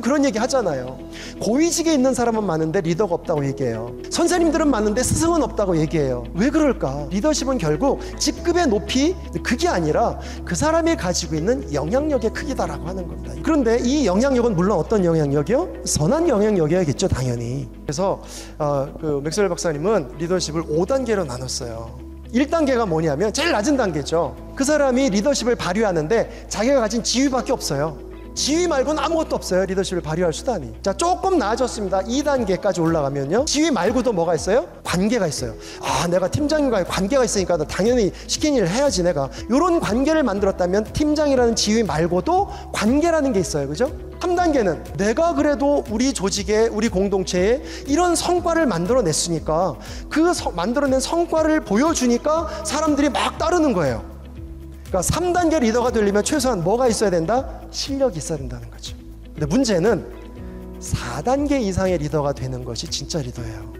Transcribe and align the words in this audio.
그런 0.00 0.24
얘기 0.24 0.38
하잖아요. 0.38 0.98
고위직에 1.40 1.92
있는 1.92 2.14
사람은 2.14 2.44
많은데 2.44 2.80
리더가 2.80 3.14
없다고 3.14 3.46
얘기해요. 3.46 3.96
선생님들은 4.10 4.68
많은데 4.68 5.02
스승은 5.02 5.42
없다고 5.42 5.78
얘기해요. 5.78 6.24
왜 6.34 6.50
그럴까? 6.50 7.06
리더십은 7.10 7.58
결국 7.58 8.00
직급의 8.18 8.66
높이 8.68 9.14
그게 9.42 9.68
아니라 9.68 10.18
그 10.44 10.54
사람이 10.54 10.96
가지고 10.96 11.36
있는 11.36 11.72
영향력의 11.72 12.32
크기다라고 12.32 12.86
하는 12.86 13.06
겁니다. 13.06 13.34
그런데 13.42 13.78
이 13.82 14.06
영향력은 14.06 14.56
물론 14.56 14.78
어떤 14.78 15.04
영향력이요? 15.04 15.84
선한 15.84 16.28
영향력이어야겠죠, 16.28 17.08
당연히. 17.08 17.68
그래서 17.82 18.22
어, 18.58 18.88
그 19.00 19.20
맥스웰 19.22 19.48
박사님은 19.48 20.16
리더십을 20.18 20.64
5단계로 20.64 21.26
나눴어요. 21.26 22.06
1단계가 22.34 22.86
뭐냐면 22.86 23.32
제일 23.32 23.52
낮은 23.52 23.76
단계죠. 23.76 24.36
그 24.54 24.64
사람이 24.64 25.10
리더십을 25.10 25.54
발휘하는데 25.54 26.46
자기가 26.48 26.80
가진 26.80 27.02
지위밖에 27.02 27.52
없어요. 27.52 27.98
지위 28.36 28.68
말고는 28.68 29.02
아무것도 29.02 29.34
없어요. 29.34 29.64
리더십을 29.64 30.02
발휘할 30.02 30.32
수단이. 30.32 30.74
자, 30.82 30.92
조금 30.92 31.38
나아졌습니다. 31.38 32.02
2단계까지 32.02 32.82
올라가면요. 32.82 33.46
지위 33.46 33.70
말고도 33.70 34.12
뭐가 34.12 34.34
있어요? 34.34 34.68
관계가 34.84 35.26
있어요. 35.26 35.54
아, 35.80 36.06
내가 36.06 36.30
팀장님과의 36.30 36.84
관계가 36.84 37.24
있으니까 37.24 37.56
당연히 37.64 38.12
시킨 38.26 38.54
일을 38.54 38.68
해야지 38.68 39.02
내가. 39.02 39.30
이런 39.48 39.80
관계를 39.80 40.22
만들었다면 40.22 40.92
팀장이라는 40.92 41.56
지위 41.56 41.82
말고도 41.82 42.50
관계라는 42.72 43.32
게 43.32 43.40
있어요. 43.40 43.66
그죠? 43.66 43.90
3단계는 44.20 44.96
내가 44.96 45.34
그래도 45.34 45.84
우리 45.90 46.12
조직에 46.12 46.68
우리 46.70 46.88
공동체에 46.88 47.62
이런 47.86 48.14
성과를 48.14 48.66
만들어냈으니까 48.66 49.76
그 50.10 50.34
서, 50.34 50.50
만들어낸 50.50 51.00
성과를 51.00 51.60
보여주니까 51.60 52.64
사람들이 52.64 53.10
막 53.10 53.38
따르는 53.38 53.72
거예요. 53.72 54.15
그러니까 54.86 55.00
3단계 55.00 55.60
리더가 55.60 55.90
되려면 55.90 56.22
최소한 56.22 56.62
뭐가 56.62 56.86
있어야 56.88 57.10
된다? 57.10 57.60
실력이 57.70 58.18
있어야 58.18 58.38
된다는 58.38 58.70
거죠. 58.70 58.96
근데 59.34 59.46
문제는 59.46 60.06
4단계 60.80 61.60
이상의 61.60 61.98
리더가 61.98 62.32
되는 62.32 62.64
것이 62.64 62.86
진짜 62.88 63.20
리더예요. 63.20 63.72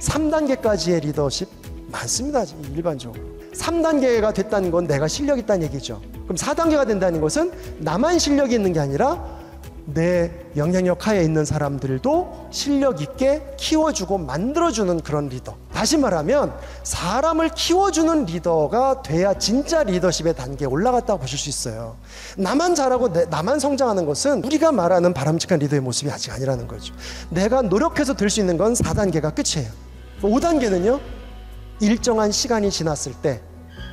3단계까지의 0.00 1.02
리더십 1.02 1.48
많습니다. 1.88 2.44
일반적으로. 2.74 3.22
3단계가 3.54 4.34
됐다는 4.34 4.70
건 4.70 4.86
내가 4.86 5.06
실력 5.06 5.38
있다는 5.38 5.66
얘기죠. 5.66 6.00
그럼 6.24 6.36
4단계가 6.36 6.86
된다는 6.86 7.20
것은 7.20 7.52
나만 7.78 8.18
실력이 8.18 8.54
있는 8.54 8.72
게 8.72 8.80
아니라 8.80 9.33
내 9.86 10.30
영향력 10.56 11.06
하에 11.06 11.22
있는 11.22 11.44
사람들도 11.44 12.48
실력 12.50 13.02
있게 13.02 13.54
키워주고 13.58 14.18
만들어주는 14.18 15.00
그런 15.00 15.28
리더. 15.28 15.56
다시 15.72 15.98
말하면 15.98 16.54
사람을 16.84 17.50
키워주는 17.50 18.24
리더가 18.24 19.02
돼야 19.02 19.34
진짜 19.34 19.82
리더십의 19.82 20.36
단계에 20.36 20.66
올라갔다고 20.66 21.20
보실 21.20 21.38
수 21.38 21.48
있어요. 21.50 21.96
나만 22.38 22.74
잘하고 22.74 23.12
내, 23.12 23.26
나만 23.26 23.58
성장하는 23.58 24.06
것은 24.06 24.42
우리가 24.44 24.72
말하는 24.72 25.12
바람직한 25.12 25.58
리더의 25.58 25.82
모습이 25.82 26.10
아직 26.10 26.32
아니라는 26.32 26.66
거죠. 26.66 26.94
내가 27.30 27.60
노력해서 27.62 28.14
될 28.14 28.30
수 28.30 28.40
있는 28.40 28.56
건 28.56 28.72
4단계가 28.72 29.34
끝이에요. 29.34 29.70
5단계는요, 30.22 30.98
일정한 31.80 32.32
시간이 32.32 32.70
지났을 32.70 33.12
때 33.20 33.42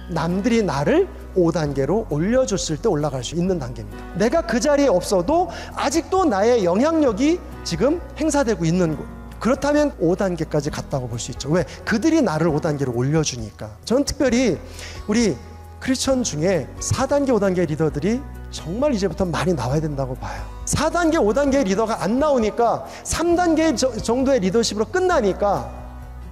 남들이 0.10 0.64
나를 0.64 1.08
5단계로 1.36 2.12
올려줬을 2.12 2.78
때 2.78 2.90
올라갈 2.90 3.24
수 3.24 3.36
있는 3.36 3.60
단계입니다. 3.60 3.98
내가 4.16 4.42
그 4.42 4.60
자리에 4.60 4.88
없어도 4.88 5.50
아직도 5.76 6.26
나의 6.26 6.64
영향력이 6.66 7.40
지금 7.64 8.02
행사되고 8.18 8.66
있는 8.66 8.98
곳. 8.98 9.06
그렇다면 9.40 9.92
5단계까지 10.00 10.72
갔다고 10.72 11.08
볼 11.08 11.18
수 11.20 11.32
있죠. 11.32 11.50
왜? 11.50 11.66
그들이 11.84 12.22
나를 12.22 12.48
5단계로 12.52 12.96
올려주니까. 12.96 13.70
저는 13.86 14.06
특별히 14.06 14.60
우리 15.08 15.36
크리스천 15.80 16.24
중에 16.24 16.68
4단계, 16.80 17.30
5단계 17.30 17.68
리더들이 17.68 18.22
정말 18.52 18.94
이제부터 18.94 19.26
많이 19.26 19.54
나와야 19.54 19.82
된다고 19.82 20.14
봐요. 20.16 20.44
4단계, 20.66 21.16
5단계 21.16 21.64
리더가 21.64 22.04
안 22.04 22.20
나오니까 22.20 22.86
3단계 23.04 24.04
정도의 24.04 24.42
리더십으로 24.42 24.86
끝나니까 24.86 25.81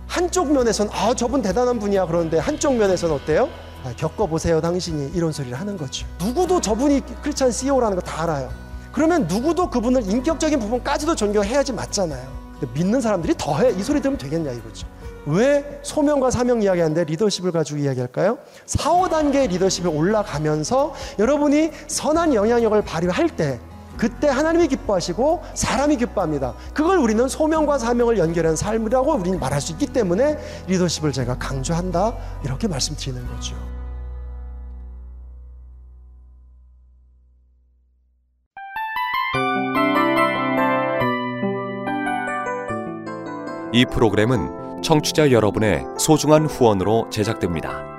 한쪽 0.10 0.52
면에서는 0.52 0.92
아, 0.94 1.14
저분 1.14 1.42
대단한 1.42 1.78
분이야. 1.80 2.08
그러는데 2.08 2.40
한쪽 2.40 2.76
면에서는 2.76 3.14
어때요? 3.16 3.48
아, 3.86 3.94
겪어보세요, 3.96 4.60
당신이. 4.60 5.12
이런 5.14 5.32
소리를 5.32 5.58
하는 5.58 5.78
거죠. 5.78 6.06
누구도 6.20 6.60
저분이 6.60 7.02
크리스찬 7.22 7.52
CEO라는 7.52 7.96
거 7.96 8.02
다 8.02 8.24
알아요. 8.24 8.50
그러면 8.92 9.28
누구도 9.28 9.70
그분을 9.70 10.02
인격적인 10.10 10.60
부분까지도 10.60 11.16
존경해야지 11.16 11.74
맞잖아요. 11.74 12.28
근데 12.60 12.74
믿는 12.74 13.00
사람들이 13.00 13.36
더 13.38 13.58
해. 13.60 13.70
이 13.70 13.84
소리 13.84 14.02
들으면 14.02 14.18
되겠냐 14.18 14.52
이거죠. 14.52 14.88
왜 15.28 15.80
소명과 15.84 16.32
사명 16.32 16.62
이야기하는데 16.64 17.04
리더십을 17.04 17.52
가지고 17.52 17.80
이야기할까요? 17.80 18.40
4, 18.66 18.90
5단계 18.92 19.48
리더십에 19.48 19.88
올라가면서 19.88 20.94
여러분이 21.20 21.70
선한 21.88 22.34
영향력을 22.34 22.82
발휘할 22.82 23.30
때 23.30 23.60
그때 24.00 24.30
하나님이 24.30 24.70
기뻐하시고 24.70 25.44
사람이 25.54 25.98
기뻐합니다. 25.98 26.54
그걸 26.74 26.98
우리는 26.98 27.28
소명과 27.28 27.78
사명을 27.78 28.18
연결한 28.18 28.56
삶이라고 28.56 29.14
우리는 29.16 29.40
말할 29.40 29.60
수 29.60 29.74
있기 29.74 29.88
때문에 29.88 30.40
리더십을 30.68 31.12
제가 31.12 31.38
강조한다. 31.38 32.16
이렇게 32.46 32.70
말씀드리는 32.70 33.28
거죠. 33.28 33.56
이 43.74 43.86
프로그램은 43.86 44.82
청취자 44.82 45.32
여러분의 45.32 45.86
소중한 45.98 46.46
후원으로 46.46 47.10
제작됩니다. 47.12 47.99